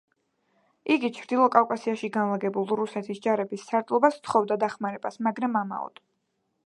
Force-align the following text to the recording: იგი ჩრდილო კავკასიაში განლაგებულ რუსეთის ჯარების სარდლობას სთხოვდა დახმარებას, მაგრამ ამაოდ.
იგი 0.93 1.09
ჩრდილო 1.17 1.43
კავკასიაში 1.55 2.09
განლაგებულ 2.15 2.67
რუსეთის 2.79 3.21
ჯარების 3.27 3.67
სარდლობას 3.69 4.19
სთხოვდა 4.23 4.59
დახმარებას, 4.65 5.21
მაგრამ 5.29 5.61
ამაოდ. 5.63 6.03